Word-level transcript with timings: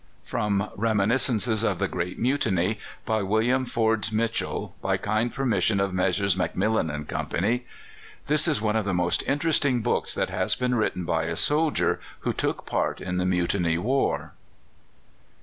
From 0.23 0.67
"Reminiscences 0.75 1.61
of 1.61 1.77
the 1.77 1.87
Great 1.87 2.17
Mutiny," 2.17 2.79
by 3.05 3.21
William 3.21 3.65
Forbes 3.65 4.11
Mitchell. 4.11 4.75
By 4.81 4.97
kind 4.97 5.31
permission 5.31 5.79
of 5.79 5.93
Messrs. 5.93 6.35
Macmillan 6.35 6.89
and 6.89 7.07
Co. 7.07 7.27
This 8.25 8.47
is 8.47 8.59
one 8.59 8.75
of 8.75 8.85
the 8.85 8.95
most 8.95 9.21
interesting 9.27 9.83
books 9.83 10.15
that 10.15 10.31
has 10.31 10.55
been 10.55 10.73
written 10.73 11.05
by 11.05 11.25
a 11.25 11.35
soldier 11.35 11.99
who 12.21 12.33
took 12.33 12.65
part 12.65 12.99
in 12.99 13.17
the 13.17 13.25
Mutiny 13.27 13.77
War. 13.77 14.33